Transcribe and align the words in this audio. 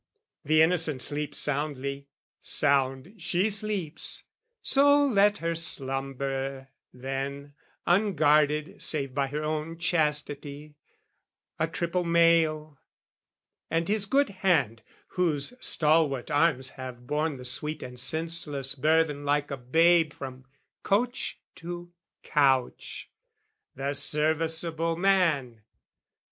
The 0.43 0.63
innocent 0.63 0.99
sleep 1.03 1.35
soundly: 1.35 2.07
sound 2.39 3.13
she 3.21 3.51
sleeps. 3.51 4.23
So 4.63 5.05
let 5.05 5.37
her 5.37 5.53
slumber, 5.53 6.69
then, 6.91 7.53
unguarded 7.85 8.81
save 8.81 9.13
By 9.13 9.27
her 9.27 9.43
own 9.43 9.77
chastity, 9.77 10.73
a 11.59 11.67
triple 11.67 12.03
mail, 12.03 12.79
And 13.69 13.87
his 13.87 14.07
good 14.07 14.29
hand 14.29 14.81
whose 15.09 15.53
stalwart 15.63 16.31
arms 16.31 16.69
have 16.81 17.05
borne 17.05 17.37
The 17.37 17.45
sweet 17.45 17.83
and 17.83 17.99
senseless 17.99 18.73
burthen 18.73 19.23
like 19.23 19.51
a 19.51 19.55
babe 19.57 20.13
From 20.13 20.45
coach 20.81 21.39
to 21.57 21.93
couch, 22.23 23.11
the 23.75 23.93
serviceable 23.93 24.97
man! 24.97 25.61